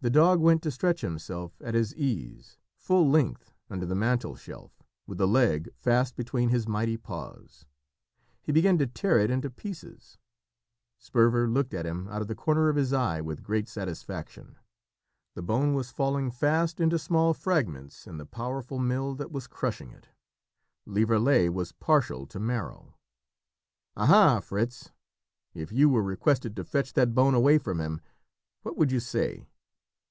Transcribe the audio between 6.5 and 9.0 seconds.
his mighty paws. He began to